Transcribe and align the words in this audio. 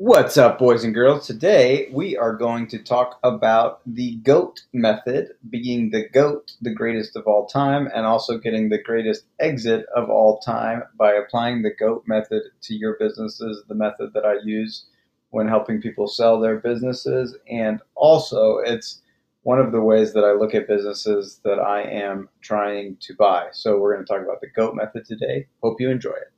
What's 0.00 0.38
up, 0.38 0.60
boys 0.60 0.84
and 0.84 0.94
girls? 0.94 1.26
Today 1.26 1.88
we 1.92 2.16
are 2.16 2.36
going 2.36 2.68
to 2.68 2.78
talk 2.78 3.18
about 3.24 3.80
the 3.84 4.14
GOAT 4.18 4.62
method, 4.72 5.32
being 5.50 5.90
the 5.90 6.08
GOAT, 6.08 6.52
the 6.62 6.72
greatest 6.72 7.16
of 7.16 7.26
all 7.26 7.46
time, 7.48 7.88
and 7.92 8.06
also 8.06 8.38
getting 8.38 8.68
the 8.68 8.80
greatest 8.80 9.24
exit 9.40 9.86
of 9.96 10.08
all 10.08 10.38
time 10.38 10.84
by 10.96 11.14
applying 11.14 11.62
the 11.62 11.74
GOAT 11.76 12.04
method 12.06 12.42
to 12.62 12.74
your 12.76 12.96
businesses, 13.00 13.64
the 13.66 13.74
method 13.74 14.12
that 14.14 14.24
I 14.24 14.36
use 14.44 14.86
when 15.30 15.48
helping 15.48 15.82
people 15.82 16.06
sell 16.06 16.38
their 16.38 16.58
businesses. 16.58 17.36
And 17.50 17.80
also, 17.96 18.58
it's 18.58 19.02
one 19.42 19.58
of 19.58 19.72
the 19.72 19.82
ways 19.82 20.12
that 20.12 20.22
I 20.24 20.30
look 20.30 20.54
at 20.54 20.68
businesses 20.68 21.40
that 21.42 21.58
I 21.58 21.82
am 21.82 22.28
trying 22.40 22.98
to 23.00 23.14
buy. 23.16 23.48
So, 23.50 23.76
we're 23.76 23.94
going 23.94 24.06
to 24.06 24.12
talk 24.12 24.22
about 24.22 24.42
the 24.42 24.50
GOAT 24.54 24.76
method 24.76 25.06
today. 25.06 25.48
Hope 25.60 25.80
you 25.80 25.90
enjoy 25.90 26.10
it. 26.10 26.30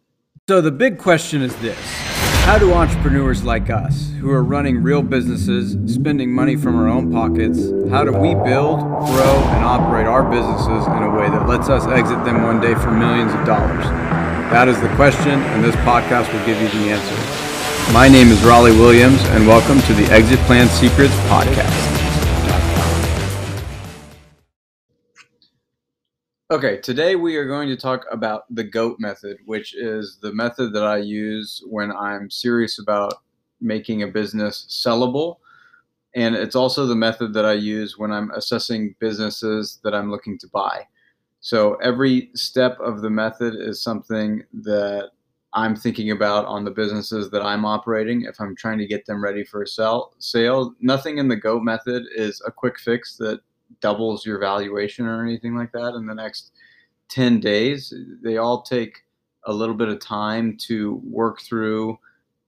So, 0.49 0.63
the 0.63 0.73
big 0.73 0.97
question 0.97 1.43
is 1.43 1.55
this 1.57 2.10
How 2.45 2.59
do 2.59 2.73
entrepreneurs 2.73 3.45
like 3.45 3.71
us, 3.71 4.11
who 4.19 4.30
are 4.30 4.43
running 4.43 4.83
real 4.83 5.03
businesses, 5.03 5.77
spending 5.95 6.33
money 6.33 6.57
from 6.57 6.77
our 6.77 6.89
own 6.89 7.12
pockets, 7.12 7.59
how 7.91 8.05
do 8.05 8.12
we 8.12 8.35
build, 8.35 8.81
grow, 8.81 9.37
and 9.55 9.65
operate 9.65 10.07
our 10.07 10.29
businesses 10.29 10.84
in 10.89 11.03
a 11.05 11.11
way 11.17 11.31
that 11.31 11.47
lets 11.47 11.69
us 11.69 11.87
exit 11.87 12.25
them 12.25 12.43
one 12.43 12.61
day 12.61 12.75
for 12.75 12.91
millions 12.91 13.33
of 13.34 13.47
dollars? 13.47 13.84
That 14.51 14.67
is 14.67 14.81
the 14.81 14.89
question, 14.97 15.31
and 15.31 15.62
this 15.62 15.77
podcast 15.77 16.33
will 16.33 16.45
give 16.45 16.61
you 16.61 16.69
the 16.69 16.91
answer. 16.91 17.93
My 17.93 18.09
name 18.09 18.29
is 18.29 18.43
Raleigh 18.43 18.73
Williams, 18.73 19.23
and 19.29 19.47
welcome 19.47 19.81
to 19.83 19.95
the 19.95 20.11
Exit 20.12 20.41
Plan 20.41 20.69
Secrets 20.69 21.15
podcast. 21.31 21.90
Okay, 26.53 26.79
today 26.79 27.15
we 27.15 27.37
are 27.37 27.47
going 27.47 27.69
to 27.69 27.77
talk 27.77 28.07
about 28.11 28.53
the 28.53 28.65
GOAT 28.65 28.97
method, 28.99 29.39
which 29.45 29.73
is 29.73 30.19
the 30.21 30.33
method 30.33 30.73
that 30.73 30.83
I 30.83 30.97
use 30.97 31.63
when 31.65 31.93
I'm 31.93 32.29
serious 32.29 32.81
about 32.81 33.15
making 33.61 34.03
a 34.03 34.09
business 34.09 34.67
sellable. 34.69 35.37
And 36.17 36.34
it's 36.34 36.57
also 36.57 36.87
the 36.87 36.97
method 36.97 37.33
that 37.34 37.45
I 37.45 37.53
use 37.53 37.98
when 37.98 38.11
I'm 38.11 38.33
assessing 38.33 38.97
businesses 38.98 39.79
that 39.84 39.95
I'm 39.95 40.11
looking 40.11 40.39
to 40.39 40.48
buy. 40.48 40.89
So 41.39 41.75
every 41.75 42.31
step 42.34 42.81
of 42.81 43.01
the 43.01 43.11
method 43.11 43.55
is 43.55 43.81
something 43.81 44.42
that 44.64 45.11
I'm 45.55 45.77
thinking 45.77 46.11
about 46.11 46.47
on 46.47 46.64
the 46.64 46.73
businesses 46.73 47.31
that 47.31 47.42
I'm 47.42 47.64
operating 47.64 48.23
if 48.23 48.41
I'm 48.41 48.57
trying 48.57 48.79
to 48.79 48.89
get 48.89 49.07
them 49.07 49.23
ready 49.23 49.45
for 49.45 49.62
a 49.62 49.69
sell, 49.69 50.14
sale. 50.19 50.75
Nothing 50.81 51.19
in 51.19 51.29
the 51.29 51.37
GOAT 51.37 51.62
method 51.62 52.07
is 52.12 52.42
a 52.45 52.51
quick 52.51 52.81
fix 52.81 53.17
that 53.19 53.39
doubles 53.81 54.27
your 54.27 54.39
valuation 54.39 55.06
or 55.06 55.25
anything 55.25 55.56
like 55.56 55.73
that 55.73 55.95
in 55.95 56.06
the 56.06 56.14
next 56.14 56.53
10 57.09 57.41
days. 57.41 57.92
They 58.23 58.36
all 58.36 58.62
take 58.62 58.98
a 59.45 59.53
little 59.53 59.75
bit 59.75 59.89
of 59.89 60.00
time 60.00 60.56
to 60.59 61.00
work 61.05 61.41
through 61.41 61.98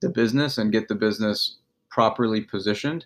the 0.01 0.09
business 0.09 0.57
and 0.57 0.71
get 0.71 0.87
the 0.87 0.95
business 0.95 1.57
properly 1.89 2.41
positioned. 2.41 3.05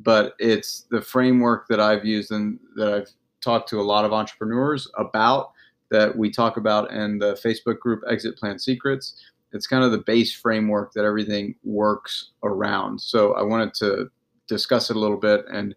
But 0.00 0.34
it's 0.38 0.86
the 0.90 1.00
framework 1.00 1.66
that 1.68 1.80
I've 1.80 2.04
used 2.04 2.30
and 2.30 2.58
that 2.76 2.92
I've 2.92 3.10
talked 3.40 3.68
to 3.70 3.80
a 3.80 3.82
lot 3.82 4.04
of 4.04 4.12
entrepreneurs 4.12 4.90
about 4.96 5.52
that 5.90 6.16
we 6.16 6.30
talk 6.30 6.56
about 6.56 6.90
in 6.92 7.18
the 7.18 7.34
Facebook 7.34 7.78
group 7.78 8.02
Exit 8.08 8.36
Plan 8.36 8.58
Secrets. 8.58 9.14
It's 9.52 9.66
kind 9.66 9.82
of 9.82 9.90
the 9.90 9.98
base 9.98 10.34
framework 10.34 10.92
that 10.92 11.04
everything 11.04 11.54
works 11.64 12.32
around. 12.42 13.00
So 13.00 13.32
I 13.34 13.42
wanted 13.42 13.72
to 13.74 14.10
discuss 14.46 14.90
it 14.90 14.96
a 14.96 15.00
little 15.00 15.16
bit 15.16 15.44
and 15.50 15.74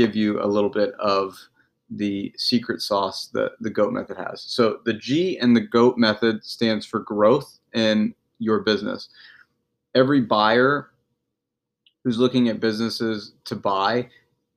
give 0.00 0.16
you 0.16 0.42
a 0.42 0.46
little 0.46 0.70
bit 0.70 0.94
of 0.94 1.38
the 1.90 2.32
secret 2.38 2.80
sauce 2.80 3.26
that 3.34 3.52
the 3.60 3.68
GOAT 3.68 3.92
method 3.92 4.16
has. 4.16 4.42
So 4.42 4.78
the 4.86 4.94
G 4.94 5.38
in 5.38 5.52
the 5.52 5.60
GOAT 5.60 5.98
method 5.98 6.42
stands 6.42 6.86
for 6.86 7.00
growth 7.00 7.58
in 7.74 8.14
your 8.38 8.60
business. 8.60 9.10
Every 9.94 10.22
buyer 10.22 10.92
who's 12.02 12.18
looking 12.18 12.48
at 12.48 12.60
businesses 12.60 13.34
to 13.44 13.56
buy, 13.56 14.08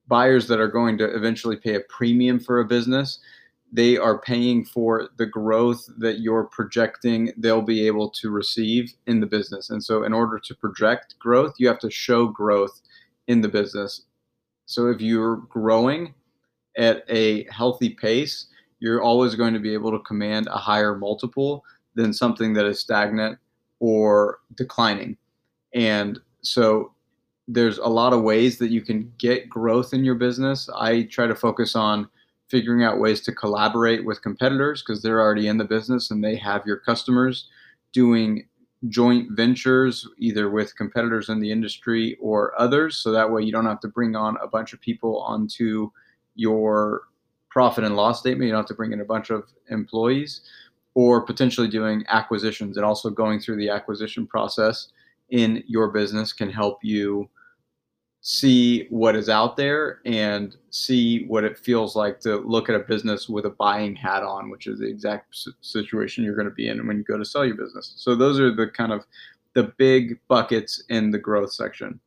buyers 0.08 0.48
that 0.48 0.62
are 0.62 0.70
going 0.70 0.98
to 1.00 1.14
eventually 1.14 1.58
pay 1.58 1.76
a 1.76 1.82
premium 1.82 2.40
for 2.40 2.62
a 2.62 2.66
business, 2.66 3.20
they 3.74 3.98
are 3.98 4.22
paying 4.22 4.64
for 4.64 5.10
the 5.18 5.26
growth 5.26 5.90
that 5.98 6.20
you're 6.20 6.46
projecting 6.46 7.34
they'll 7.36 7.62
be 7.62 7.86
able 7.86 8.10
to 8.12 8.30
receive 8.30 8.94
in 9.08 9.20
the 9.20 9.26
business. 9.26 9.72
And 9.72 9.84
so 9.84 10.04
in 10.04 10.14
order 10.14 10.40
to 10.40 10.56
project 10.56 11.16
growth, 11.20 11.56
you 11.58 11.68
have 11.68 11.80
to 11.80 11.92
show 11.92 12.28
growth 12.28 12.80
in 13.28 13.42
the 13.42 13.50
business 13.50 14.04
so 14.66 14.88
if 14.88 15.02
you're 15.02 15.38
growing 15.38 16.14
at 16.78 17.04
a 17.10 17.46
healthy 17.52 17.90
pace, 17.90 18.48
you're 18.80 19.02
always 19.02 19.36
going 19.36 19.54
to 19.54 19.60
be 19.60 19.74
able 19.74 19.92
to 19.92 20.00
command 20.00 20.48
a 20.48 20.58
higher 20.58 20.96
multiple 20.96 21.64
than 21.96 22.14
something 22.14 22.54
that 22.54 22.66
is 22.66 22.80
stagnant 22.80 23.38
or 23.80 24.40
declining. 24.56 25.18
And 25.74 26.20
so 26.42 26.94
there's 27.48 27.78
a 27.78 27.88
lot 27.88 28.14
of 28.14 28.24
ways 28.24 28.58
that 28.58 28.72
you 28.72 28.82
can 28.82 29.12
get 29.18 29.50
growth 29.50 29.94
in 29.94 30.04
your 30.04 30.16
business. 30.16 30.70
I 30.76 31.04
try 31.04 31.28
to 31.28 31.36
focus 31.36 31.76
on 31.76 32.08
figuring 32.50 32.84
out 32.84 33.00
ways 33.00 33.22
to 33.22 33.32
collaborate 33.34 34.06
with 34.06 34.22
competitors 34.22 34.82
because 34.82 35.02
they're 35.02 35.22
already 35.22 35.48
in 35.48 35.58
the 35.58 35.66
business 35.66 36.12
and 36.12 36.24
they 36.24 36.36
have 36.36 36.66
your 36.66 36.78
customers 36.78 37.50
doing 37.92 38.48
joint 38.90 39.32
ventures 39.32 40.08
either 40.18 40.50
with 40.50 40.76
competitors 40.76 41.30
in 41.30 41.40
the 41.40 41.52
industry 41.52 42.18
or 42.20 42.60
others. 42.60 42.98
So 42.98 43.12
that 43.12 43.32
way 43.32 43.44
you 43.44 43.52
don't 43.52 43.66
have 43.66 43.80
to 43.82 43.88
bring 43.88 44.16
on 44.16 44.38
a 44.42 44.48
bunch 44.48 44.74
of 44.74 44.82
people 44.82 45.22
onto 45.22 45.90
your 46.36 47.04
profit 47.50 47.84
and 47.84 47.96
loss 47.96 48.20
statement. 48.20 48.48
You 48.48 48.52
don't 48.52 48.62
have 48.62 48.68
to 48.68 48.74
bring 48.74 48.92
in 48.92 49.02
a 49.02 49.06
bunch 49.06 49.30
of 49.30 49.46
employees 49.70 50.42
or 50.96 51.26
potentially 51.26 51.68
doing 51.68 52.04
acquisitions. 52.10 52.78
And 52.78 52.86
also 52.86 53.10
going 53.10 53.40
through 53.40 53.58
the 53.58 53.70
acquisition 53.70 54.28
process 54.28 54.90
in 55.30 55.64
your 55.68 55.90
business 55.90 56.34
can 56.34 56.50
help 56.50 56.80
you 56.84 57.30
see 58.26 58.88
what 58.90 59.18
is 59.18 59.28
out 59.28 59.58
there 59.58 60.00
and 60.06 60.56
see 60.70 61.26
what 61.26 61.44
it 61.44 61.58
feels 61.58 61.94
like 61.94 62.22
to 62.22 62.38
look 62.38 62.70
at 62.70 62.76
a 62.76 62.80
business 62.80 63.28
with 63.28 63.46
a 63.46 63.50
buying 63.50 63.94
hat 63.94 64.24
on, 64.24 64.50
which 64.50 64.66
is 64.66 64.80
the 64.80 64.88
exact 64.88 65.38
situation 65.60 66.24
you're 66.24 66.34
going 66.34 66.48
to 66.48 66.54
be 66.54 66.70
in 66.70 66.88
when 66.88 66.98
you 66.98 67.04
go 67.04 67.18
to 67.18 67.26
sell 67.26 67.46
your 67.46 67.58
business. 67.58 67.94
So 67.98 68.16
those 68.16 68.40
are 68.40 68.56
the 68.56 68.68
kind 68.68 68.94
of 68.94 69.04
the 69.56 69.74
big 69.78 70.18
buckets 70.30 70.82
in 70.88 71.12
the 71.12 71.20
growth 71.20 71.52
section. 71.52 72.00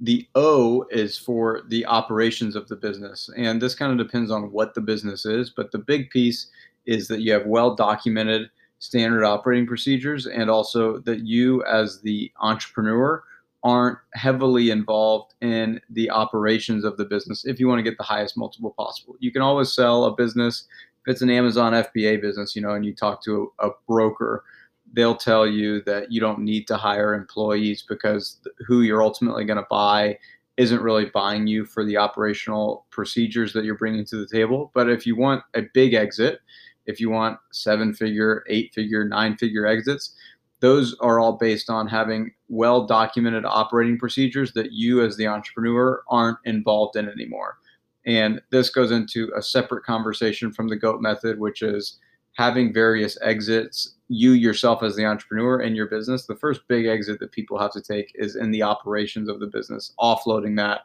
The 0.00 0.28
O 0.34 0.84
is 0.90 1.16
for 1.16 1.62
the 1.68 1.86
operations 1.86 2.54
of 2.54 2.68
the 2.68 2.76
business. 2.76 3.30
And 3.38 3.62
this 3.62 3.74
kind 3.74 3.90
of 3.90 4.06
depends 4.06 4.30
on 4.30 4.52
what 4.52 4.74
the 4.74 4.82
business 4.82 5.24
is, 5.24 5.48
but 5.48 5.72
the 5.72 5.78
big 5.78 6.10
piece 6.10 6.48
is 6.84 7.08
that 7.08 7.20
you 7.20 7.32
have 7.32 7.46
well 7.46 7.74
documented 7.74 8.50
standard 8.80 9.24
operating 9.24 9.66
procedures 9.66 10.26
and 10.26 10.50
also 10.50 10.98
that 10.98 11.20
you 11.20 11.64
as 11.64 12.02
the 12.02 12.30
entrepreneur 12.40 13.24
aren't 13.64 13.98
heavily 14.14 14.70
involved 14.70 15.34
in 15.40 15.80
the 15.90 16.10
operations 16.10 16.84
of 16.84 16.96
the 16.96 17.04
business 17.04 17.44
if 17.44 17.58
you 17.58 17.66
want 17.66 17.78
to 17.78 17.82
get 17.82 17.98
the 17.98 18.04
highest 18.04 18.36
multiple 18.36 18.74
possible. 18.76 19.16
You 19.18 19.32
can 19.32 19.42
always 19.42 19.72
sell 19.72 20.04
a 20.04 20.14
business 20.14 20.66
if 21.02 21.12
it's 21.12 21.22
an 21.22 21.30
Amazon 21.30 21.72
FBA 21.72 22.20
business, 22.20 22.54
you 22.54 22.62
know, 22.62 22.74
and 22.74 22.84
you 22.84 22.94
talk 22.94 23.22
to 23.24 23.52
a, 23.58 23.68
a 23.68 23.70
broker, 23.86 24.44
they'll 24.92 25.16
tell 25.16 25.46
you 25.46 25.82
that 25.82 26.10
you 26.10 26.20
don't 26.20 26.40
need 26.40 26.66
to 26.68 26.76
hire 26.76 27.14
employees 27.14 27.84
because 27.88 28.38
who 28.66 28.82
you're 28.82 29.02
ultimately 29.02 29.44
going 29.44 29.58
to 29.58 29.66
buy 29.68 30.18
isn't 30.56 30.82
really 30.82 31.06
buying 31.06 31.46
you 31.46 31.64
for 31.64 31.84
the 31.84 31.96
operational 31.96 32.84
procedures 32.90 33.52
that 33.52 33.64
you're 33.64 33.76
bringing 33.76 34.04
to 34.04 34.16
the 34.16 34.26
table. 34.26 34.70
But 34.74 34.90
if 34.90 35.06
you 35.06 35.16
want 35.16 35.44
a 35.54 35.62
big 35.72 35.94
exit, 35.94 36.40
if 36.86 37.00
you 37.00 37.10
want 37.10 37.38
seven 37.52 37.94
figure, 37.94 38.44
eight 38.48 38.74
figure, 38.74 39.04
nine 39.04 39.36
figure 39.36 39.66
exits, 39.66 40.14
those 40.60 40.96
are 41.00 41.20
all 41.20 41.34
based 41.34 41.70
on 41.70 41.86
having 41.86 42.32
well 42.48 42.86
documented 42.86 43.44
operating 43.44 43.98
procedures 43.98 44.52
that 44.52 44.72
you 44.72 45.04
as 45.04 45.16
the 45.16 45.26
entrepreneur 45.26 46.02
aren't 46.08 46.38
involved 46.44 46.96
in 46.96 47.08
anymore. 47.08 47.58
And 48.06 48.40
this 48.50 48.70
goes 48.70 48.90
into 48.90 49.30
a 49.36 49.42
separate 49.42 49.84
conversation 49.84 50.52
from 50.52 50.68
the 50.68 50.76
GOAT 50.76 51.00
method, 51.00 51.38
which 51.38 51.62
is 51.62 51.98
having 52.34 52.72
various 52.72 53.18
exits. 53.20 53.96
You 54.08 54.32
yourself, 54.32 54.82
as 54.82 54.96
the 54.96 55.04
entrepreneur 55.04 55.60
in 55.60 55.74
your 55.74 55.86
business, 55.86 56.24
the 56.24 56.36
first 56.36 56.62
big 56.68 56.86
exit 56.86 57.20
that 57.20 57.32
people 57.32 57.58
have 57.58 57.72
to 57.72 57.82
take 57.82 58.12
is 58.14 58.36
in 58.36 58.50
the 58.50 58.62
operations 58.62 59.28
of 59.28 59.40
the 59.40 59.46
business, 59.46 59.92
offloading 60.00 60.56
that. 60.56 60.82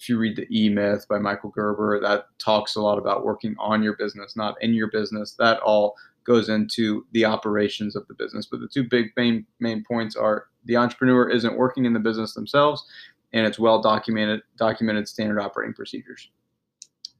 If 0.00 0.08
you 0.08 0.18
read 0.18 0.36
the 0.36 0.48
E 0.50 0.68
Myth 0.68 1.06
by 1.08 1.18
Michael 1.18 1.50
Gerber, 1.50 2.00
that 2.00 2.26
talks 2.38 2.74
a 2.74 2.80
lot 2.80 2.98
about 2.98 3.24
working 3.24 3.54
on 3.58 3.82
your 3.82 3.96
business, 3.96 4.34
not 4.34 4.60
in 4.60 4.74
your 4.74 4.90
business. 4.90 5.34
That 5.38 5.60
all 5.60 5.94
goes 6.24 6.48
into 6.48 7.06
the 7.12 7.24
operations 7.24 7.96
of 7.96 8.06
the 8.08 8.14
business. 8.14 8.46
But 8.46 8.60
the 8.60 8.68
two 8.68 8.84
big 8.84 9.12
main 9.16 9.46
main 9.60 9.84
points 9.84 10.16
are 10.16 10.46
the 10.64 10.76
entrepreneur 10.76 11.28
isn't 11.28 11.56
working 11.56 11.84
in 11.84 11.92
the 11.92 12.00
business 12.00 12.34
themselves, 12.34 12.84
and 13.32 13.46
it's 13.46 13.58
well 13.58 13.80
documented 13.80 14.42
documented 14.56 15.08
standard 15.08 15.40
operating 15.40 15.74
procedures. 15.74 16.30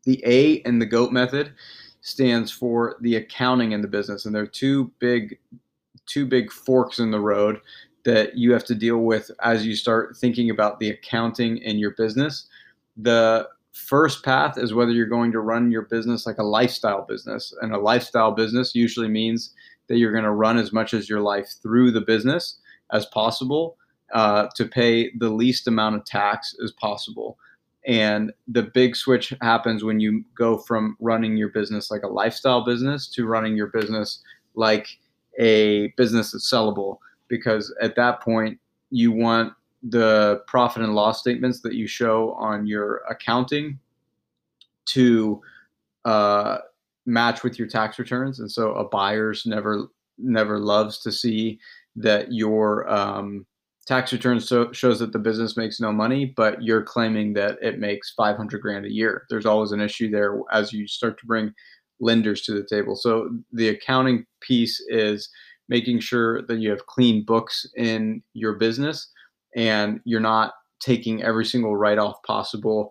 The 0.04 0.22
A 0.26 0.54
in 0.66 0.78
the 0.78 0.86
GOAT 0.86 1.12
method 1.12 1.52
stands 2.00 2.50
for 2.50 2.96
the 3.00 3.16
accounting 3.16 3.72
in 3.72 3.80
the 3.80 3.88
business, 3.88 4.26
and 4.26 4.34
there 4.34 4.42
are 4.42 4.46
two 4.46 4.90
big 4.98 5.38
two 6.06 6.26
big 6.26 6.50
forks 6.50 6.98
in 6.98 7.10
the 7.10 7.20
road 7.20 7.60
that 8.04 8.36
you 8.36 8.52
have 8.52 8.64
to 8.64 8.74
deal 8.74 8.98
with 8.98 9.30
as 9.42 9.64
you 9.64 9.76
start 9.76 10.16
thinking 10.16 10.50
about 10.50 10.80
the 10.80 10.90
accounting 10.90 11.58
in 11.58 11.78
your 11.78 11.92
business. 11.92 12.46
The 12.96 13.48
first 13.72 14.24
path 14.24 14.58
is 14.58 14.74
whether 14.74 14.92
you're 14.92 15.06
going 15.06 15.32
to 15.32 15.40
run 15.40 15.70
your 15.70 15.82
business 15.82 16.26
like 16.26 16.38
a 16.38 16.44
lifestyle 16.44 17.04
business. 17.04 17.54
And 17.62 17.74
a 17.74 17.78
lifestyle 17.78 18.32
business 18.32 18.74
usually 18.74 19.08
means 19.08 19.54
that 19.88 19.96
you're 19.96 20.12
going 20.12 20.24
to 20.24 20.30
run 20.30 20.58
as 20.58 20.72
much 20.72 20.94
as 20.94 21.08
your 21.08 21.20
life 21.20 21.54
through 21.62 21.90
the 21.90 22.00
business 22.00 22.58
as 22.92 23.06
possible, 23.06 23.76
uh, 24.12 24.48
to 24.54 24.66
pay 24.66 25.10
the 25.18 25.30
least 25.30 25.66
amount 25.66 25.96
of 25.96 26.04
tax 26.04 26.54
as 26.62 26.72
possible. 26.72 27.38
And 27.86 28.32
the 28.46 28.62
big 28.62 28.94
switch 28.94 29.32
happens 29.40 29.82
when 29.82 29.98
you 29.98 30.24
go 30.36 30.58
from 30.58 30.96
running 31.00 31.36
your 31.36 31.48
business 31.48 31.90
like 31.90 32.02
a 32.02 32.08
lifestyle 32.08 32.64
business 32.64 33.08
to 33.08 33.26
running 33.26 33.56
your 33.56 33.68
business 33.68 34.22
like 34.54 34.86
a 35.40 35.88
business 35.96 36.32
that's 36.32 36.50
sellable. 36.50 36.98
Because 37.28 37.74
at 37.80 37.96
that 37.96 38.20
point, 38.20 38.60
you 38.90 39.10
want 39.10 39.54
the 39.82 40.42
profit 40.46 40.82
and 40.82 40.94
loss 40.94 41.20
statements 41.20 41.60
that 41.60 41.74
you 41.74 41.86
show 41.86 42.32
on 42.34 42.66
your 42.66 43.02
accounting 43.10 43.78
to 44.86 45.40
uh, 46.04 46.58
match 47.06 47.42
with 47.42 47.58
your 47.58 47.68
tax 47.68 47.98
returns. 47.98 48.40
And 48.40 48.50
so 48.50 48.74
a 48.74 48.88
buyer's 48.88 49.44
never 49.46 49.86
never 50.18 50.58
loves 50.58 50.98
to 51.00 51.10
see 51.10 51.58
that 51.96 52.32
your 52.32 52.88
um, 52.88 53.46
tax 53.86 54.12
return 54.12 54.40
so, 54.40 54.70
shows 54.72 54.98
that 55.00 55.12
the 55.12 55.18
business 55.18 55.56
makes 55.56 55.80
no 55.80 55.92
money, 55.92 56.26
but 56.36 56.62
you're 56.62 56.82
claiming 56.82 57.32
that 57.34 57.58
it 57.60 57.78
makes 57.78 58.12
500 58.12 58.60
grand 58.60 58.86
a 58.86 58.92
year. 58.92 59.24
There's 59.28 59.46
always 59.46 59.72
an 59.72 59.80
issue 59.80 60.10
there 60.10 60.38
as 60.52 60.72
you 60.72 60.86
start 60.86 61.18
to 61.20 61.26
bring 61.26 61.52
lenders 62.00 62.42
to 62.42 62.52
the 62.52 62.64
table. 62.64 62.94
So 62.96 63.30
the 63.52 63.68
accounting 63.68 64.26
piece 64.40 64.80
is 64.88 65.28
making 65.68 66.00
sure 66.00 66.42
that 66.42 66.58
you 66.58 66.70
have 66.70 66.86
clean 66.86 67.24
books 67.24 67.66
in 67.76 68.22
your 68.34 68.54
business 68.54 69.08
and 69.54 70.00
you're 70.04 70.20
not 70.20 70.54
taking 70.80 71.22
every 71.22 71.44
single 71.44 71.76
write 71.76 71.98
off 71.98 72.22
possible 72.24 72.90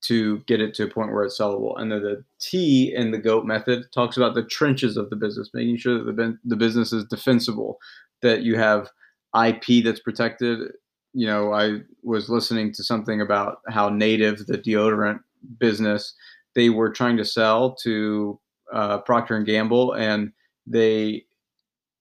to 0.00 0.38
get 0.46 0.60
it 0.60 0.74
to 0.74 0.84
a 0.84 0.88
point 0.88 1.12
where 1.12 1.24
it's 1.24 1.38
sellable. 1.38 1.78
And 1.80 1.90
then 1.90 2.02
the 2.02 2.24
T 2.40 2.92
in 2.94 3.10
the 3.10 3.18
GOAT 3.18 3.44
method 3.44 3.84
talks 3.92 4.16
about 4.16 4.34
the 4.34 4.44
trenches 4.44 4.96
of 4.96 5.10
the 5.10 5.16
business, 5.16 5.50
making 5.52 5.78
sure 5.78 6.02
that 6.02 6.16
the, 6.16 6.38
the 6.44 6.56
business 6.56 6.92
is 6.92 7.04
defensible, 7.04 7.78
that 8.22 8.42
you 8.42 8.56
have 8.56 8.88
IP 9.34 9.84
that's 9.84 10.00
protected. 10.00 10.72
You 11.14 11.26
know, 11.26 11.52
I 11.52 11.80
was 12.02 12.28
listening 12.28 12.72
to 12.74 12.84
something 12.84 13.20
about 13.20 13.58
how 13.68 13.88
Native, 13.88 14.46
the 14.46 14.58
deodorant 14.58 15.20
business, 15.58 16.14
they 16.54 16.70
were 16.70 16.90
trying 16.90 17.16
to 17.16 17.24
sell 17.24 17.74
to 17.82 18.38
uh, 18.72 18.98
Procter 18.98 19.36
and 19.36 19.46
Gamble, 19.46 19.92
and 19.94 20.32
they 20.66 21.24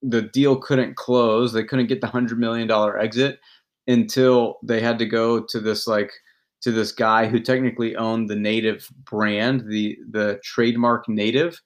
the 0.03 0.21
deal 0.21 0.56
couldn't 0.56 0.95
close. 0.95 1.53
They 1.53 1.63
couldn't 1.63 1.88
get 1.88 2.01
the 2.01 2.07
hundred 2.07 2.39
million 2.39 2.68
dollar 2.68 3.00
exit 3.00 3.39
until 3.88 4.57
they 4.63 4.81
had 4.81 5.00
to 5.00 5.06
go 5.06 5.39
to 5.42 5.60
this 5.60 5.88
like 5.88 6.12
to 6.62 6.72
this 6.72 6.92
guy 6.92 7.28
who 7.28 7.39
technically 7.39 7.95
owned 7.95 8.30
the 8.30 8.36
native 8.36 8.89
brand, 9.04 9.63
the 9.69 9.98
the 10.10 10.39
trademark 10.44 11.07
native, 11.07 11.60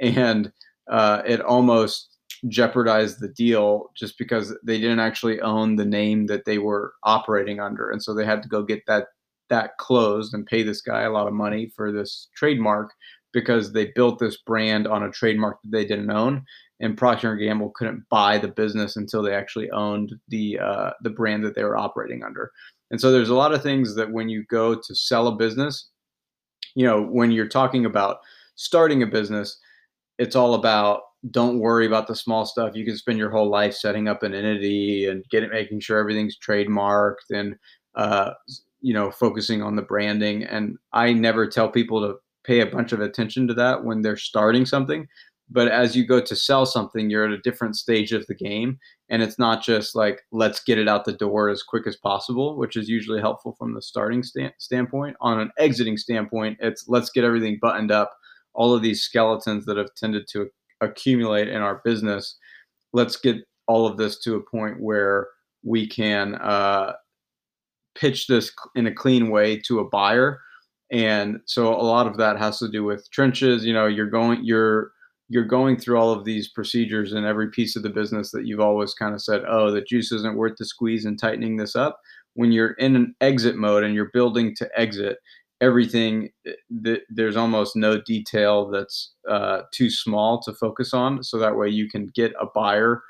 and 0.00 0.52
uh, 0.90 1.22
it 1.26 1.40
almost 1.40 2.10
jeopardized 2.48 3.20
the 3.20 3.28
deal 3.28 3.90
just 3.96 4.18
because 4.18 4.54
they 4.62 4.78
didn't 4.78 5.00
actually 5.00 5.40
own 5.40 5.76
the 5.76 5.84
name 5.84 6.26
that 6.26 6.44
they 6.44 6.58
were 6.58 6.92
operating 7.02 7.60
under, 7.60 7.90
and 7.90 8.02
so 8.02 8.14
they 8.14 8.24
had 8.24 8.42
to 8.42 8.48
go 8.48 8.62
get 8.62 8.82
that 8.86 9.08
that 9.50 9.76
closed 9.78 10.32
and 10.34 10.46
pay 10.46 10.62
this 10.62 10.80
guy 10.80 11.02
a 11.02 11.10
lot 11.10 11.26
of 11.26 11.32
money 11.32 11.70
for 11.74 11.92
this 11.92 12.28
trademark 12.34 12.90
because 13.34 13.72
they 13.72 13.92
built 13.94 14.18
this 14.18 14.38
brand 14.38 14.86
on 14.86 15.02
a 15.02 15.10
trademark 15.10 15.60
that 15.62 15.70
they 15.70 15.84
didn't 15.84 16.10
own 16.10 16.44
and 16.80 16.98
Procter 16.98 17.36
Gamble 17.36 17.70
couldn't 17.70 18.08
buy 18.08 18.38
the 18.38 18.48
business 18.48 18.96
until 18.96 19.22
they 19.22 19.34
actually 19.34 19.70
owned 19.70 20.14
the 20.28 20.58
uh, 20.58 20.90
the 21.02 21.10
brand 21.10 21.44
that 21.44 21.54
they 21.54 21.64
were 21.64 21.76
operating 21.76 22.24
under. 22.24 22.50
And 22.90 23.00
so 23.00 23.10
there's 23.10 23.28
a 23.30 23.34
lot 23.34 23.54
of 23.54 23.62
things 23.62 23.94
that 23.94 24.12
when 24.12 24.28
you 24.28 24.44
go 24.44 24.74
to 24.74 24.94
sell 24.94 25.28
a 25.28 25.36
business, 25.36 25.88
you 26.74 26.84
know, 26.84 27.02
when 27.02 27.30
you're 27.30 27.48
talking 27.48 27.86
about 27.86 28.18
starting 28.56 29.02
a 29.02 29.06
business, 29.06 29.58
it's 30.18 30.36
all 30.36 30.54
about 30.54 31.02
don't 31.30 31.58
worry 31.58 31.86
about 31.86 32.06
the 32.06 32.14
small 32.14 32.44
stuff. 32.44 32.76
You 32.76 32.84
can 32.84 32.96
spend 32.96 33.18
your 33.18 33.30
whole 33.30 33.48
life 33.48 33.74
setting 33.74 34.08
up 34.08 34.22
an 34.22 34.34
entity 34.34 35.06
and 35.06 35.24
getting 35.30 35.50
making 35.50 35.80
sure 35.80 35.98
everything's 35.98 36.38
trademarked 36.38 37.30
and 37.30 37.56
uh, 37.94 38.32
you 38.80 38.92
know 38.92 39.10
focusing 39.10 39.62
on 39.62 39.76
the 39.76 39.82
branding. 39.82 40.42
And 40.42 40.76
I 40.92 41.12
never 41.12 41.46
tell 41.46 41.70
people 41.70 42.00
to 42.00 42.18
pay 42.44 42.60
a 42.60 42.66
bunch 42.66 42.92
of 42.92 43.00
attention 43.00 43.48
to 43.48 43.54
that 43.54 43.84
when 43.84 44.02
they're 44.02 44.16
starting 44.16 44.66
something. 44.66 45.08
But 45.50 45.68
as 45.68 45.94
you 45.94 46.06
go 46.06 46.20
to 46.20 46.36
sell 46.36 46.64
something 46.64 47.10
you're 47.10 47.26
at 47.26 47.32
a 47.32 47.38
different 47.38 47.76
stage 47.76 48.12
of 48.12 48.26
the 48.26 48.34
game 48.34 48.78
and 49.10 49.22
it's 49.22 49.38
not 49.38 49.62
just 49.62 49.94
like 49.94 50.22
let's 50.32 50.64
get 50.64 50.78
it 50.78 50.88
out 50.88 51.04
the 51.04 51.12
door 51.12 51.50
as 51.50 51.62
quick 51.62 51.86
as 51.86 51.96
possible 51.96 52.56
which 52.56 52.76
is 52.76 52.88
usually 52.88 53.20
helpful 53.20 53.54
from 53.58 53.74
the 53.74 53.82
starting 53.82 54.22
stand- 54.22 54.54
standpoint. 54.58 55.16
On 55.20 55.40
an 55.40 55.50
exiting 55.58 55.96
standpoint 55.96 56.58
it's 56.60 56.88
let's 56.88 57.10
get 57.10 57.24
everything 57.24 57.58
buttoned 57.60 57.90
up. 57.90 58.16
All 58.54 58.72
of 58.72 58.82
these 58.82 59.02
skeletons 59.02 59.66
that 59.66 59.76
have 59.76 59.94
tended 59.94 60.26
to 60.32 60.48
accumulate 60.80 61.48
in 61.48 61.60
our 61.60 61.80
business 61.84 62.38
let's 62.94 63.16
get 63.16 63.36
all 63.66 63.86
of 63.86 63.98
this 63.98 64.18
to 64.20 64.36
a 64.36 64.40
point 64.40 64.80
where 64.80 65.28
we 65.62 65.86
can 65.86 66.36
uh, 66.36 66.92
pitch 67.94 68.26
this 68.26 68.52
in 68.74 68.86
a 68.86 68.94
clean 68.94 69.30
way 69.30 69.58
to 69.58 69.80
a 69.80 69.88
buyer 69.88 70.40
and 70.90 71.40
so 71.46 71.74
a 71.74 71.82
lot 71.82 72.06
of 72.06 72.16
that 72.16 72.38
has 72.38 72.58
to 72.58 72.68
do 72.68 72.84
with 72.84 73.10
trenches 73.10 73.64
you 73.64 73.72
know 73.72 73.86
you're 73.86 74.10
going 74.10 74.38
you're 74.44 74.92
you're 75.28 75.44
going 75.44 75.76
through 75.76 75.98
all 75.98 76.12
of 76.12 76.24
these 76.24 76.48
procedures 76.48 77.12
in 77.12 77.24
every 77.24 77.50
piece 77.50 77.76
of 77.76 77.82
the 77.82 77.90
business 77.90 78.30
that 78.30 78.46
you've 78.46 78.60
always 78.60 78.94
kind 78.94 79.14
of 79.14 79.22
said, 79.22 79.42
oh, 79.48 79.70
the 79.70 79.80
juice 79.80 80.12
isn't 80.12 80.36
worth 80.36 80.56
the 80.58 80.64
squeeze 80.64 81.04
and 81.04 81.18
tightening 81.18 81.56
this 81.56 81.74
up. 81.74 81.98
When 82.34 82.52
you're 82.52 82.72
in 82.72 82.94
an 82.96 83.14
exit 83.20 83.56
mode 83.56 83.84
and 83.84 83.94
you're 83.94 84.10
building 84.12 84.54
to 84.56 84.68
exit, 84.78 85.18
everything 85.60 86.30
th- 86.84 87.02
there's 87.08 87.36
almost 87.36 87.74
no 87.74 88.00
detail 88.02 88.70
that's 88.70 89.14
uh, 89.28 89.62
too 89.72 89.88
small 89.88 90.40
to 90.42 90.52
focus 90.52 90.92
on. 90.92 91.22
So 91.22 91.38
that 91.38 91.56
way 91.56 91.68
you 91.68 91.88
can 91.88 92.10
get 92.14 92.32
a 92.40 92.46
buyer 92.54 93.02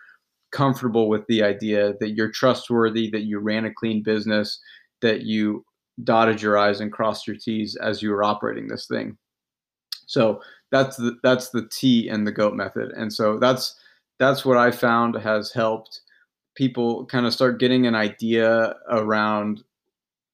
comfortable 0.53 1.09
with 1.09 1.27
the 1.27 1.43
idea 1.43 1.95
that 1.99 2.11
you're 2.11 2.31
trustworthy, 2.31 3.11
that 3.11 3.23
you 3.23 3.41
ran 3.41 3.65
a 3.65 3.75
clean 3.75 4.05
business, 4.05 4.61
that 5.03 5.23
you 5.23 5.65
dotted 6.03 6.43
your 6.43 6.59
I's 6.59 6.81
and 6.81 6.93
crossed 6.93 7.27
your 7.27 7.37
T's 7.37 7.77
as 7.77 8.03
you 8.03 8.11
were 8.11 8.25
operating 8.25 8.69
this 8.69 8.87
thing. 8.87 9.17
So 10.07 10.41
that's 10.71 10.97
the 10.97 11.17
that's 11.23 11.51
the 11.51 11.69
T 11.71 12.09
in 12.09 12.25
the 12.25 12.33
goat 12.33 12.55
method. 12.55 12.91
And 12.93 13.13
so 13.13 13.39
that's 13.39 13.79
that's 14.19 14.45
what 14.45 14.59
I 14.59 14.71
found 14.71 15.15
has 15.17 15.53
helped 15.53 16.01
people 16.55 17.05
kind 17.07 17.27
of 17.27 17.33
start 17.33 17.61
getting 17.61 17.87
an 17.87 17.95
idea 17.95 18.75
around 18.91 19.63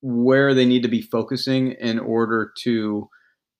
where 0.03 0.55
they 0.55 0.67
need 0.67 0.83
to 0.83 0.89
be 0.89 1.03
focusing 1.03 1.73
in 1.73 1.99
order 1.99 2.53
to 2.59 3.09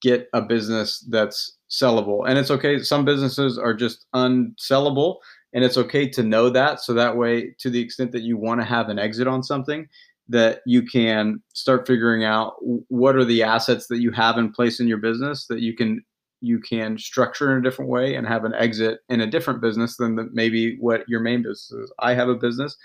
get 0.01 0.27
a 0.33 0.41
business 0.41 0.99
that's 1.09 1.57
sellable. 1.69 2.27
And 2.27 2.37
it's 2.37 2.51
okay. 2.51 2.79
Some 2.79 3.05
businesses 3.05 3.57
are 3.57 3.73
just 3.73 4.05
unsellable, 4.15 5.17
and 5.53 5.63
it's 5.63 5.77
okay 5.77 6.07
to 6.09 6.23
know 6.23 6.49
that. 6.49 6.81
So 6.81 6.93
that 6.93 7.17
way, 7.17 7.55
to 7.59 7.69
the 7.69 7.79
extent 7.79 8.11
that 8.13 8.23
you 8.23 8.37
want 8.37 8.61
to 8.61 8.65
have 8.65 8.89
an 8.89 8.99
exit 8.99 9.27
on 9.27 9.43
something, 9.43 9.87
that 10.31 10.61
you 10.65 10.81
can 10.81 11.41
start 11.53 11.85
figuring 11.85 12.23
out 12.23 12.53
what 12.87 13.15
are 13.15 13.25
the 13.25 13.43
assets 13.43 13.87
that 13.87 13.99
you 13.99 14.11
have 14.11 14.37
in 14.37 14.51
place 14.51 14.79
in 14.79 14.87
your 14.87 14.97
business 14.97 15.45
that 15.47 15.59
you 15.59 15.75
can 15.75 16.01
you 16.41 16.59
can 16.59 16.97
structure 16.97 17.51
in 17.51 17.59
a 17.59 17.61
different 17.61 17.91
way 17.91 18.15
and 18.15 18.25
have 18.25 18.45
an 18.45 18.53
exit 18.55 18.99
in 19.09 19.21
a 19.21 19.29
different 19.29 19.61
business 19.61 19.97
than 19.97 20.15
the, 20.15 20.27
maybe 20.33 20.75
what 20.79 21.07
your 21.07 21.19
main 21.19 21.43
business 21.43 21.71
is. 21.71 21.93
I 21.99 22.15
have 22.15 22.29
a 22.29 22.35
business 22.35 22.75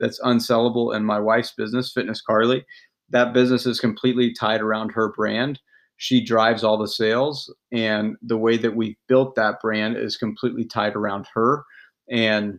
that's 0.00 0.20
unsellable 0.22 0.96
in 0.96 1.04
my 1.04 1.20
wife's 1.20 1.52
business, 1.52 1.92
Fitness 1.92 2.20
Carly. 2.20 2.64
That 3.10 3.32
business 3.32 3.66
is 3.66 3.78
completely 3.78 4.34
tied 4.34 4.60
around 4.60 4.90
her 4.90 5.12
brand. 5.12 5.60
She 5.96 6.24
drives 6.24 6.64
all 6.64 6.76
the 6.76 6.88
sales, 6.88 7.54
and 7.70 8.16
the 8.20 8.36
way 8.36 8.56
that 8.56 8.74
we 8.74 8.98
built 9.06 9.36
that 9.36 9.60
brand 9.60 9.96
is 9.96 10.16
completely 10.16 10.64
tied 10.64 10.96
around 10.96 11.26
her. 11.34 11.64
And 12.10 12.58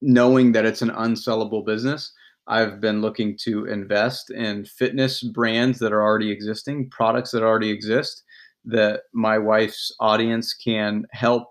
knowing 0.00 0.52
that 0.52 0.64
it's 0.64 0.80
an 0.80 0.90
unsellable 0.90 1.66
business, 1.66 2.12
I've 2.46 2.80
been 2.80 3.00
looking 3.00 3.38
to 3.42 3.64
invest 3.66 4.30
in 4.30 4.64
fitness 4.64 5.22
brands 5.22 5.78
that 5.78 5.92
are 5.92 6.02
already 6.02 6.30
existing, 6.30 6.90
products 6.90 7.30
that 7.30 7.42
already 7.42 7.70
exist, 7.70 8.22
that 8.66 9.02
my 9.12 9.38
wife's 9.38 9.94
audience 10.00 10.54
can 10.54 11.04
help 11.12 11.48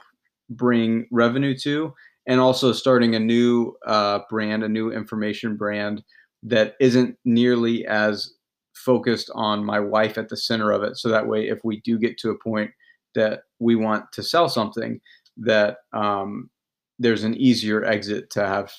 bring 0.49 1.07
revenue 1.11 1.57
to, 1.59 1.93
and 2.27 2.39
also 2.39 2.71
starting 2.71 3.15
a 3.15 3.19
new 3.19 3.75
uh, 3.87 4.19
brand, 4.29 4.63
a 4.63 4.69
new 4.69 4.91
information 4.91 5.57
brand 5.57 6.03
that 6.43 6.75
isn't 6.79 7.17
nearly 7.25 7.85
as 7.87 8.33
focused 8.75 9.31
on 9.33 9.63
my 9.63 9.79
wife 9.79 10.17
at 10.17 10.29
the 10.29 10.37
center 10.37 10.71
of 10.71 10.83
it. 10.83 10.97
So 10.97 11.09
that 11.09 11.27
way, 11.27 11.47
if 11.47 11.59
we 11.63 11.81
do 11.81 11.97
get 11.97 12.17
to 12.19 12.29
a 12.29 12.39
point 12.39 12.71
that 13.15 13.41
we 13.59 13.75
want 13.75 14.11
to 14.13 14.23
sell 14.23 14.49
something, 14.49 14.99
that 15.37 15.77
um, 15.93 16.49
there's 16.99 17.23
an 17.23 17.35
easier 17.35 17.83
exit 17.85 18.29
to 18.31 18.45
have 18.45 18.71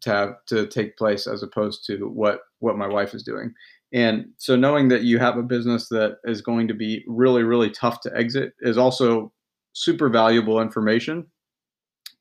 to 0.00 0.10
have 0.10 0.34
to 0.46 0.66
take 0.66 0.96
place 0.96 1.26
as 1.26 1.42
opposed 1.42 1.84
to 1.86 2.08
what 2.08 2.40
what 2.60 2.78
my 2.78 2.86
wife 2.86 3.14
is 3.14 3.22
doing. 3.22 3.52
And 3.92 4.26
so 4.38 4.56
knowing 4.56 4.88
that 4.88 5.02
you 5.02 5.18
have 5.18 5.36
a 5.36 5.42
business 5.42 5.88
that 5.88 6.16
is 6.24 6.40
going 6.40 6.66
to 6.68 6.74
be 6.74 7.04
really, 7.06 7.42
really 7.42 7.70
tough 7.70 8.00
to 8.02 8.16
exit 8.16 8.54
is 8.60 8.78
also 8.78 9.32
super 9.74 10.08
valuable 10.08 10.60
information 10.60 11.26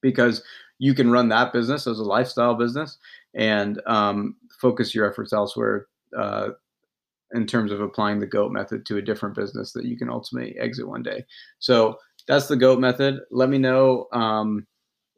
because 0.01 0.43
you 0.79 0.93
can 0.93 1.11
run 1.11 1.29
that 1.29 1.53
business 1.53 1.87
as 1.87 1.99
a 1.99 2.03
lifestyle 2.03 2.55
business 2.55 2.97
and 3.35 3.81
um, 3.87 4.35
focus 4.59 4.93
your 4.93 5.09
efforts 5.09 5.31
elsewhere 5.31 5.87
uh, 6.17 6.49
in 7.33 7.45
terms 7.45 7.71
of 7.71 7.79
applying 7.79 8.19
the 8.19 8.25
GOAT 8.25 8.51
method 8.51 8.85
to 8.85 8.97
a 8.97 9.01
different 9.01 9.35
business 9.35 9.71
that 9.71 9.85
you 9.85 9.97
can 9.97 10.09
ultimately 10.09 10.57
exit 10.59 10.87
one 10.87 11.03
day. 11.03 11.23
So 11.59 11.97
that's 12.27 12.47
the 12.47 12.57
GOAT 12.57 12.79
method. 12.79 13.19
Let 13.31 13.49
me 13.49 13.57
know. 13.57 14.07
Um, 14.11 14.67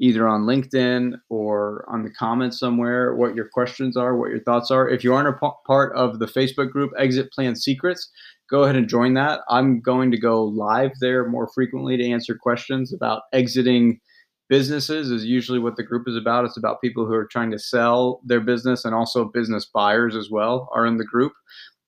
either 0.04 0.28
on 0.28 0.42
LinkedIn 0.42 1.14
or 1.30 1.86
on 1.88 2.04
the 2.04 2.12
comments 2.12 2.60
somewhere 2.60 3.16
what 3.16 3.36
your 3.36 3.48
questions 3.48 3.96
are, 3.96 4.18
what 4.18 4.32
your 4.32 4.44
thoughts 4.44 4.70
are. 4.70 4.90
If 4.90 5.02
you 5.02 5.14
aren't 5.14 5.30
a 5.30 5.40
p- 5.40 5.50
part 5.66 5.96
of 5.96 6.20
the 6.20 6.26
Facebook 6.26 6.72
group 6.72 6.92
Exit 7.00 7.32
Plan 7.32 7.56
Secrets, 7.56 8.12
go 8.50 8.64
ahead 8.64 8.76
and 8.76 8.90
join 8.90 9.14
that. 9.14 9.40
I'm 9.48 9.80
going 9.80 10.12
to 10.12 10.20
go 10.20 10.44
live 10.44 10.92
there 11.00 11.26
more 11.30 11.48
frequently 11.56 11.96
to 11.96 12.06
answer 12.06 12.36
questions 12.36 12.94
about 12.94 13.22
exiting 13.32 14.02
businesses 14.50 15.10
is 15.10 15.24
usually 15.24 15.58
what 15.58 15.78
the 15.78 15.84
group 15.84 16.06
is 16.06 16.18
about. 16.18 16.44
It's 16.44 16.58
about 16.58 16.82
people 16.82 17.06
who 17.06 17.14
are 17.14 17.26
trying 17.26 17.52
to 17.52 17.60
sell 17.60 18.20
their 18.26 18.42
business 18.42 18.84
and 18.84 18.94
also 18.94 19.24
business 19.24 19.70
buyers 19.74 20.18
as 20.18 20.30
well 20.30 20.70
are 20.76 20.86
in 20.86 20.98
the 20.98 21.06
group. 21.06 21.32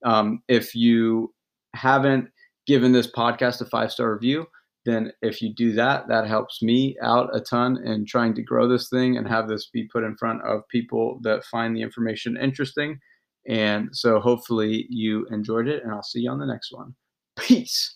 Um, 0.06 0.42
if 0.48 0.74
you 0.74 1.34
haven't 1.76 2.30
given 2.66 2.94
this 2.94 3.12
podcast 3.12 3.60
a 3.60 3.66
five 3.66 3.92
star 3.92 4.14
review, 4.14 4.48
then 4.86 5.12
if 5.22 5.42
you 5.42 5.54
do 5.54 5.74
that, 5.74 6.08
that 6.08 6.28
helps 6.28 6.62
me 6.62 6.96
out 7.02 7.36
a 7.36 7.42
ton 7.42 7.78
in 7.86 8.06
trying 8.06 8.36
to 8.36 8.44
grow 8.44 8.68
this 8.68 8.88
thing 8.90 9.18
and 9.18 9.28
have 9.28 9.48
this 9.48 9.70
be 9.70 9.88
put 9.92 10.04
in 10.04 10.16
front 10.16 10.42
of 10.44 10.68
people 10.70 11.20
that 11.24 11.44
find 11.46 11.76
the 11.76 11.82
information 11.82 12.38
interesting. 12.38 13.00
And 13.48 13.90
so 13.92 14.20
hopefully 14.20 14.86
you 14.90 15.28
enjoyed 15.32 15.68
it, 15.68 15.84
and 15.84 15.92
I'll 15.92 16.04
see 16.04 16.22
you 16.22 16.32
on 16.32 16.40
the 16.40 16.46
next 16.46 16.72
one. 16.72 16.96
Peace. 17.38 17.96